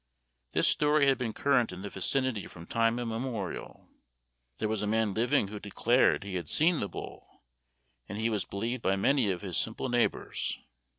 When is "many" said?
8.95-9.29